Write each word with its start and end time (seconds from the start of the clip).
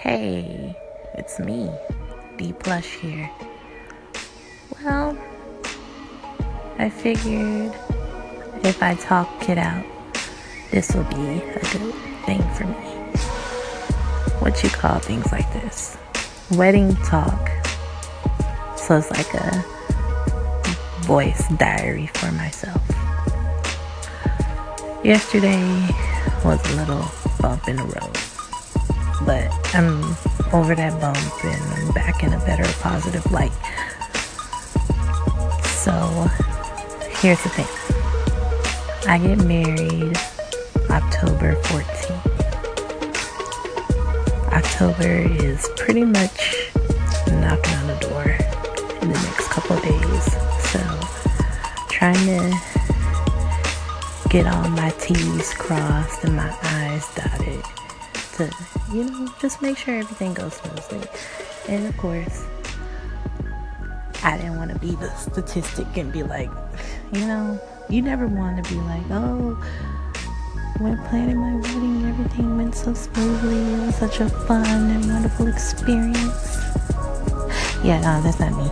Hey, 0.00 0.76
it's 1.14 1.40
me, 1.40 1.68
D 2.36 2.52
Plush 2.52 2.86
here. 2.86 3.28
Well, 4.84 5.18
I 6.78 6.88
figured 6.88 7.74
if 8.62 8.80
I 8.80 8.94
talk 8.94 9.48
it 9.48 9.58
out, 9.58 9.84
this 10.70 10.94
will 10.94 11.02
be 11.02 11.16
a 11.16 11.40
good 11.52 11.94
thing 12.26 12.40
for 12.54 12.66
me. 12.66 13.18
What 14.38 14.62
you 14.62 14.70
call 14.70 15.00
things 15.00 15.32
like 15.32 15.52
this? 15.52 15.98
Wedding 16.52 16.94
talk. 16.98 17.50
So 18.76 18.98
it's 18.98 19.10
like 19.10 19.34
a 19.34 19.64
voice 21.00 21.42
diary 21.56 22.06
for 22.14 22.30
myself. 22.30 22.80
Yesterday 25.02 25.88
was 26.44 26.64
a 26.72 26.76
little 26.76 27.04
bump 27.40 27.66
in 27.66 27.74
the 27.74 27.82
road 27.82 28.37
but 29.24 29.50
I'm 29.74 30.02
over 30.52 30.74
that 30.74 31.00
bump 31.00 31.44
and 31.44 31.62
I'm 31.74 31.92
back 31.92 32.22
in 32.22 32.32
a 32.32 32.38
better 32.40 32.64
positive 32.80 33.30
light. 33.30 33.52
So 35.66 35.92
here's 37.20 37.42
the 37.42 37.48
thing 37.50 37.66
I 39.08 39.18
get 39.18 39.38
married 39.44 40.16
October 40.90 41.54
14th. 41.62 42.24
October 44.52 45.44
is 45.44 45.68
pretty 45.76 46.04
much 46.04 46.72
knocking 47.28 47.74
on 47.74 47.86
the 47.86 47.98
door 48.00 48.24
in 49.02 49.08
the 49.08 49.20
next 49.22 49.48
couple 49.48 49.76
days. 49.80 50.24
So 50.70 50.80
trying 51.88 52.26
to 52.26 52.68
get 54.28 54.46
all 54.46 54.68
my 54.70 54.90
T's 55.00 55.54
crossed 55.54 56.24
and 56.24 56.36
my 56.36 56.54
I's 56.62 57.14
dotted 57.14 57.37
to, 58.38 58.50
you 58.92 59.04
know, 59.04 59.28
just 59.40 59.60
make 59.60 59.76
sure 59.76 59.96
everything 59.96 60.32
goes 60.32 60.54
smoothly. 60.54 61.08
And 61.68 61.86
of 61.86 61.96
course, 61.96 62.44
I 64.22 64.36
didn't 64.36 64.56
want 64.56 64.70
to 64.72 64.78
be 64.78 64.94
the 64.94 65.10
statistic 65.16 65.96
and 65.96 66.12
be 66.12 66.22
like, 66.22 66.50
you 67.12 67.26
know, 67.26 67.60
you 67.88 68.00
never 68.00 68.28
want 68.28 68.64
to 68.64 68.72
be 68.72 68.80
like, 68.82 69.02
oh, 69.10 69.54
when 70.78 70.96
planning 71.06 71.38
my 71.38 71.56
wedding, 71.56 72.08
everything 72.08 72.56
went 72.56 72.76
so 72.76 72.94
smoothly. 72.94 73.56
It 73.56 73.86
was 73.86 73.96
such 73.96 74.20
a 74.20 74.28
fun 74.28 74.90
and 74.90 75.04
wonderful 75.12 75.48
experience. 75.48 76.56
Yeah, 77.82 78.00
no, 78.02 78.22
that's 78.22 78.38
not 78.38 78.52
me. 78.52 78.70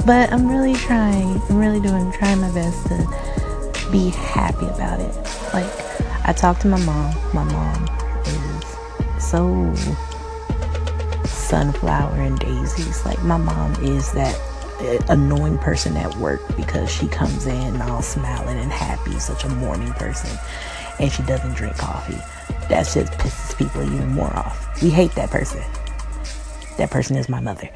but 0.06 0.32
I'm 0.32 0.48
really 0.48 0.74
trying. 0.74 1.40
I'm 1.50 1.58
really 1.58 1.80
doing, 1.80 2.10
trying 2.12 2.40
my 2.40 2.50
best 2.52 2.86
to 2.86 3.90
be 3.92 4.08
happy 4.08 4.66
about 4.66 5.00
it. 5.00 5.14
Like, 5.52 5.70
I 6.26 6.32
talked 6.32 6.62
to 6.62 6.68
my 6.68 6.82
mom. 6.84 7.14
My 7.34 7.44
mom 7.44 7.97
so 9.20 9.74
sunflower 11.24 12.14
and 12.14 12.38
daisies. 12.38 13.04
Like 13.04 13.22
my 13.22 13.36
mom 13.36 13.74
is 13.82 14.12
that 14.12 14.38
eh, 14.80 14.98
annoying 15.08 15.58
person 15.58 15.96
at 15.96 16.14
work 16.16 16.40
because 16.56 16.90
she 16.90 17.08
comes 17.08 17.46
in 17.46 17.80
all 17.82 18.02
smiling 18.02 18.58
and 18.58 18.72
happy, 18.72 19.18
such 19.18 19.44
a 19.44 19.48
morning 19.48 19.92
person, 19.92 20.38
and 20.98 21.10
she 21.10 21.22
doesn't 21.22 21.54
drink 21.54 21.76
coffee. 21.76 22.20
That 22.68 22.84
just 22.84 23.12
pisses 23.12 23.56
people 23.56 23.82
even 23.82 24.12
more 24.12 24.34
off. 24.36 24.82
We 24.82 24.90
hate 24.90 25.12
that 25.12 25.30
person. 25.30 25.62
That 26.76 26.90
person 26.90 27.16
is 27.16 27.28
my 27.28 27.40
mother. 27.40 27.68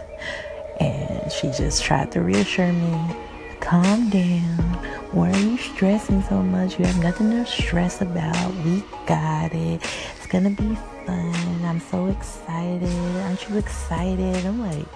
and 0.80 1.30
she 1.32 1.48
just 1.48 1.82
tried 1.82 2.12
to 2.12 2.20
reassure 2.20 2.72
me 2.72 3.16
calm 3.62 4.10
down. 4.10 4.91
Why 5.12 5.30
are 5.30 5.38
you 5.38 5.58
stressing 5.58 6.22
so 6.22 6.42
much? 6.42 6.78
You 6.78 6.86
have 6.86 7.02
nothing 7.02 7.30
to 7.32 7.44
stress 7.44 8.00
about. 8.00 8.54
We 8.64 8.82
got 9.06 9.52
it 9.52 9.82
It's 10.16 10.26
gonna 10.26 10.48
be 10.50 10.74
fun. 11.06 11.64
I'm 11.66 11.80
so 11.80 12.06
excited. 12.06 12.88
Aren't 13.22 13.48
you 13.48 13.58
excited? 13.58 14.46
I'm 14.46 14.60
like, 14.60 14.86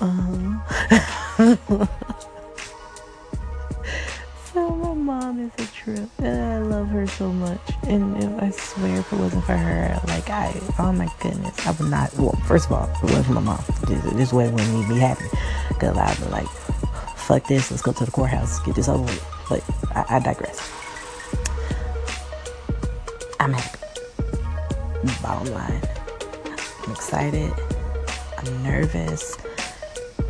um. 0.00 0.62
so 4.52 4.70
my 4.70 4.94
mom 4.94 5.40
is 5.40 5.52
a 5.58 5.72
trip, 5.72 6.08
and 6.18 6.42
I 6.44 6.58
love 6.58 6.86
her 6.88 7.08
so 7.08 7.32
much. 7.32 7.60
And 7.88 8.16
if, 8.22 8.42
I 8.42 8.50
swear, 8.50 9.00
if 9.00 9.12
it 9.12 9.18
wasn't 9.18 9.44
for 9.44 9.56
her, 9.56 10.00
like 10.06 10.30
I, 10.30 10.54
oh 10.78 10.92
my 10.92 11.08
goodness, 11.20 11.66
I 11.66 11.72
would 11.72 11.90
not. 11.90 12.14
Well, 12.16 12.38
first 12.46 12.66
of 12.66 12.72
all, 12.72 12.88
it 13.02 13.12
wasn't 13.12 13.34
my 13.34 13.40
mom. 13.40 13.64
This, 13.88 14.02
this 14.12 14.32
way 14.32 14.48
wouldn't 14.48 14.72
make 14.78 14.88
me 14.88 14.98
happy. 15.00 15.24
Cause 15.80 15.96
I'd 15.96 16.16
be 16.18 16.26
like, 16.30 16.46
fuck 17.26 17.46
this. 17.46 17.70
Let's 17.70 17.82
go 17.82 17.92
to 17.92 18.04
the 18.04 18.10
courthouse. 18.10 18.60
Get 18.60 18.76
this 18.76 18.88
over 18.88 19.02
with. 19.02 19.46
But 19.48 19.62
I, 19.96 20.16
I 20.16 20.18
digress. 20.20 20.60
I'm 23.38 23.52
happy 23.52 23.76
bottom 25.22 25.52
line. 25.52 25.82
I'm 26.84 26.92
excited, 26.92 27.52
I'm 28.38 28.62
nervous, 28.62 29.36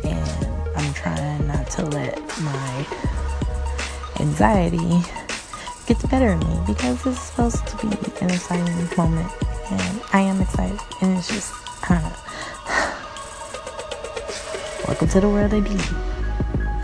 and 0.03 0.47
I'm 0.75 0.93
trying 0.93 1.47
not 1.47 1.69
to 1.71 1.85
let 1.85 2.17
my 2.41 2.87
anxiety 4.19 5.01
get 5.85 5.99
the 5.99 6.07
better 6.07 6.33
of 6.33 6.39
me 6.39 6.59
because 6.65 7.05
it's 7.05 7.21
supposed 7.21 7.65
to 7.67 7.77
be 7.77 7.87
an 8.21 8.31
exciting 8.31 8.89
moment, 8.97 9.31
and 9.71 10.01
I 10.13 10.21
am 10.21 10.41
excited, 10.41 10.79
and 11.01 11.17
it's 11.17 11.27
just, 11.27 11.53
I 11.89 11.93
don't 11.93 12.03
know. 12.03 12.15
Welcome 14.87 15.07
to 15.09 15.19
the 15.21 15.29
world 15.29 15.51
D. 15.51 16.16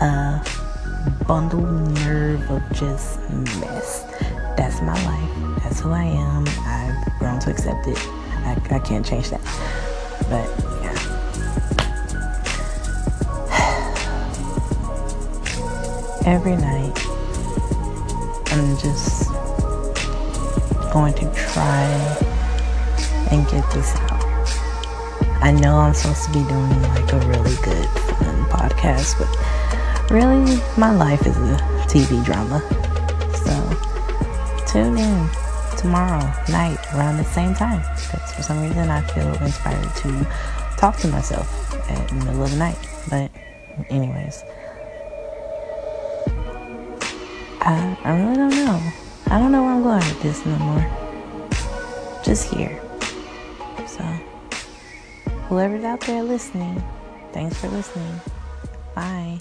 A 0.04 0.44
bundled 1.26 1.94
nerve 1.94 2.50
of 2.50 2.62
just 2.72 3.18
mess. 3.30 4.02
That's 4.54 4.82
my 4.82 4.92
life. 5.06 5.62
That's 5.62 5.80
who 5.80 5.92
I 5.92 6.04
am. 6.04 6.46
I've 6.66 7.18
grown 7.18 7.38
to 7.40 7.50
accept 7.50 7.86
it. 7.86 7.96
I, 8.44 8.60
I 8.70 8.78
can't 8.80 9.06
change 9.06 9.30
that. 9.30 9.40
But 10.28 10.46
yeah. 10.82 10.92
Every 16.34 16.56
night, 16.56 17.00
I'm 18.52 18.76
just 18.76 19.30
going 20.92 21.14
to 21.14 21.32
try 21.34 21.86
and 23.30 23.48
get 23.48 23.64
this 23.72 23.96
out. 23.96 24.22
I 25.42 25.50
know 25.50 25.78
I'm 25.78 25.94
supposed 25.94 26.24
to 26.24 26.32
be 26.32 26.44
doing 26.46 26.82
like 26.82 27.10
a 27.10 27.20
really 27.26 27.56
good, 27.62 27.88
fun 27.88 28.44
podcast, 28.50 29.18
but 29.18 29.28
really, 30.10 30.60
my 30.76 30.94
life 30.94 31.26
is 31.26 31.36
a 31.36 31.56
TV 31.88 32.24
drama. 32.24 32.60
So, 33.44 34.66
tune 34.66 34.98
in 34.98 35.28
tomorrow 35.76 36.20
night 36.48 36.78
around 36.94 37.16
the 37.16 37.24
same 37.24 37.54
time 37.54 37.80
because 37.80 38.32
for 38.32 38.42
some 38.42 38.62
reason 38.62 38.90
I 38.90 39.00
feel 39.02 39.34
inspired 39.42 39.94
to 39.96 40.26
talk 40.76 40.96
to 40.98 41.08
myself 41.08 41.48
at 41.90 42.08
the 42.08 42.14
middle 42.16 42.42
of 42.42 42.50
the 42.50 42.56
night. 42.56 42.78
But, 43.08 43.30
anyways, 43.90 44.44
I, 47.60 47.98
I 48.04 48.20
really 48.20 48.36
don't 48.36 48.50
know. 48.50 48.92
I 49.26 49.38
don't 49.38 49.52
know 49.52 49.62
where 49.62 49.72
I'm 49.72 49.82
going 49.82 49.96
with 49.96 50.22
this 50.22 50.44
no 50.44 50.56
more. 50.56 50.86
Just 52.22 52.52
here. 52.52 52.80
So, 53.86 54.02
whoever's 55.48 55.84
out 55.84 56.00
there 56.00 56.22
listening, 56.22 56.82
thanks 57.32 57.58
for 57.58 57.68
listening. 57.68 58.20
Bye. 58.94 59.40